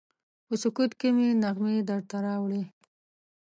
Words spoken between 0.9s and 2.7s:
کې مې نغمې درته راوړي